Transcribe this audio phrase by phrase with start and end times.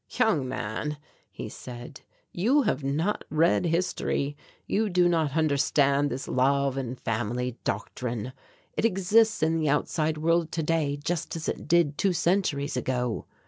[0.09, 0.97] "Young man,"
[1.29, 2.01] he said,
[2.31, 4.35] "you have not read history;
[4.65, 8.33] you do not understand this love and family doctrine;
[8.75, 13.27] it exists in the outside world today just as it did two centuries ago.